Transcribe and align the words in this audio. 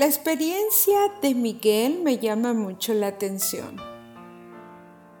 La 0.00 0.06
experiencia 0.06 1.12
de 1.20 1.34
Miguel 1.34 2.00
me 2.02 2.16
llama 2.16 2.54
mucho 2.54 2.94
la 2.94 3.08
atención, 3.08 3.76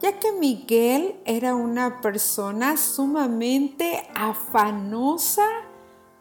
ya 0.00 0.18
que 0.18 0.32
Miguel 0.32 1.20
era 1.26 1.54
una 1.54 2.00
persona 2.00 2.78
sumamente 2.78 4.08
afanosa 4.14 5.46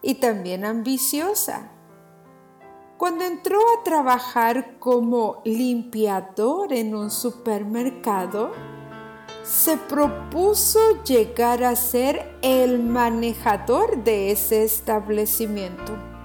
y 0.01 0.15
también 0.15 0.65
ambiciosa. 0.65 1.71
Cuando 2.97 3.23
entró 3.23 3.59
a 3.59 3.83
trabajar 3.85 4.77
como 4.77 5.41
limpiador 5.45 6.73
en 6.73 6.95
un 6.95 7.11
supermercado, 7.11 8.51
se 9.41 9.77
propuso 9.77 11.01
llegar 11.05 11.63
a 11.63 11.77
ser 11.77 12.37
el 12.41 12.83
manejador 12.83 14.03
de 14.03 14.31
ese 14.31 14.65
establecimiento. 14.65 16.18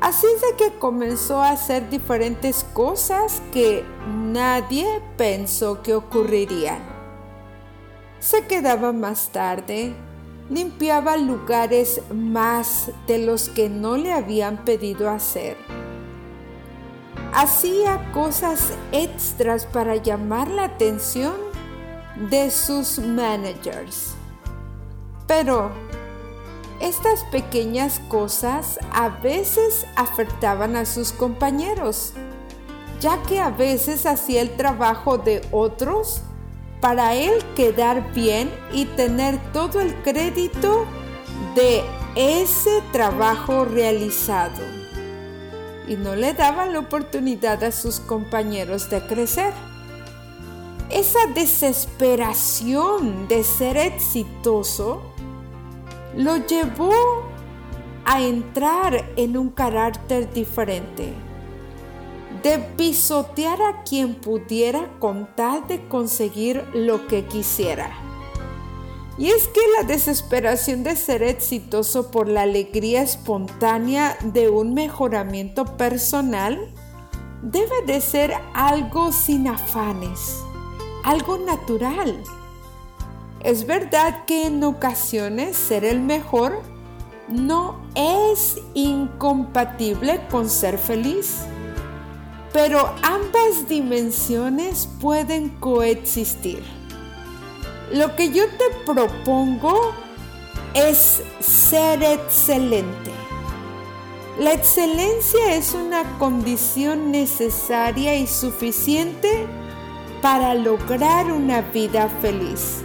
Así 0.00 0.26
es 0.34 0.40
de 0.40 0.56
que 0.56 0.78
comenzó 0.78 1.42
a 1.42 1.50
hacer 1.50 1.90
diferentes 1.90 2.64
cosas 2.72 3.42
que 3.52 3.84
nadie 4.06 4.86
pensó 5.18 5.82
que 5.82 5.94
ocurrirían. 5.94 6.78
Se 8.18 8.46
quedaba 8.46 8.92
más 8.92 9.28
tarde, 9.28 9.94
limpiaba 10.48 11.18
lugares 11.18 12.00
más 12.14 12.90
de 13.06 13.18
los 13.18 13.50
que 13.50 13.68
no 13.68 13.98
le 13.98 14.12
habían 14.12 14.64
pedido 14.64 15.10
hacer. 15.10 15.58
Hacía 17.34 18.10
cosas 18.12 18.72
extras 18.92 19.66
para 19.66 19.96
llamar 19.96 20.48
la 20.48 20.64
atención 20.64 21.34
de 22.30 22.50
sus 22.50 22.98
managers. 22.98 24.14
Pero 25.26 25.70
estas 26.80 27.24
pequeñas 27.24 28.00
cosas 28.08 28.78
a 28.92 29.08
veces 29.08 29.86
afectaban 29.96 30.76
a 30.76 30.86
sus 30.86 31.12
compañeros, 31.12 32.14
ya 33.00 33.22
que 33.24 33.38
a 33.38 33.50
veces 33.50 34.06
hacía 34.06 34.40
el 34.40 34.56
trabajo 34.56 35.18
de 35.18 35.42
otros 35.52 36.22
para 36.80 37.14
él 37.14 37.32
quedar 37.54 38.12
bien 38.14 38.50
y 38.72 38.86
tener 38.86 39.38
todo 39.52 39.80
el 39.80 39.94
crédito 40.02 40.86
de 41.54 41.82
ese 42.16 42.82
trabajo 42.92 43.66
realizado. 43.66 44.62
Y 45.86 45.96
no 45.96 46.14
le 46.14 46.32
daba 46.32 46.66
la 46.66 46.78
oportunidad 46.78 47.62
a 47.64 47.72
sus 47.72 48.00
compañeros 48.00 48.88
de 48.88 49.06
crecer. 49.06 49.52
Esa 50.88 51.26
desesperación 51.34 53.28
de 53.28 53.44
ser 53.44 53.76
exitoso 53.76 55.02
lo 56.16 56.36
llevó 56.46 56.92
a 58.04 58.20
entrar 58.20 59.04
en 59.16 59.36
un 59.36 59.50
carácter 59.50 60.32
diferente, 60.32 61.12
de 62.42 62.58
pisotear 62.76 63.60
a 63.62 63.82
quien 63.82 64.14
pudiera 64.14 64.88
con 64.98 65.28
tal 65.36 65.66
de 65.68 65.86
conseguir 65.88 66.64
lo 66.72 67.06
que 67.06 67.26
quisiera. 67.26 67.90
Y 69.18 69.28
es 69.28 69.48
que 69.48 69.60
la 69.78 69.86
desesperación 69.86 70.82
de 70.82 70.96
ser 70.96 71.22
exitoso 71.22 72.10
por 72.10 72.26
la 72.26 72.42
alegría 72.42 73.02
espontánea 73.02 74.16
de 74.22 74.48
un 74.48 74.72
mejoramiento 74.72 75.76
personal 75.76 76.58
debe 77.42 77.82
de 77.86 78.00
ser 78.00 78.32
algo 78.54 79.12
sin 79.12 79.46
afanes, 79.46 80.38
algo 81.04 81.36
natural 81.36 82.22
es 83.42 83.66
verdad 83.66 84.24
que 84.26 84.46
en 84.46 84.62
ocasiones 84.64 85.56
ser 85.56 85.84
el 85.84 86.00
mejor 86.00 86.60
no 87.28 87.80
es 87.94 88.58
incompatible 88.74 90.20
con 90.30 90.50
ser 90.50 90.78
feliz, 90.78 91.38
pero 92.52 92.92
ambas 93.02 93.68
dimensiones 93.68 94.88
pueden 95.00 95.48
coexistir. 95.60 96.62
Lo 97.92 98.14
que 98.14 98.30
yo 98.30 98.44
te 98.46 98.92
propongo 98.92 99.92
es 100.74 101.22
ser 101.40 102.02
excelente. 102.02 103.10
La 104.38 104.52
excelencia 104.52 105.54
es 105.54 105.74
una 105.74 106.18
condición 106.18 107.10
necesaria 107.10 108.16
y 108.16 108.26
suficiente 108.26 109.46
para 110.22 110.54
lograr 110.54 111.32
una 111.32 111.62
vida 111.62 112.08
feliz. 112.20 112.82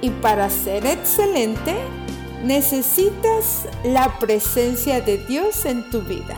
Y 0.00 0.10
para 0.10 0.48
ser 0.50 0.86
excelente, 0.86 1.74
necesitas 2.44 3.66
la 3.84 4.18
presencia 4.18 5.00
de 5.00 5.18
Dios 5.18 5.64
en 5.64 5.88
tu 5.90 6.02
vida. 6.02 6.36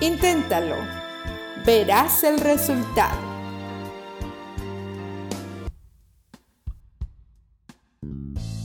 Inténtalo. 0.00 0.76
Verás 1.64 2.22
el 2.22 2.38
resultado. 2.38 3.18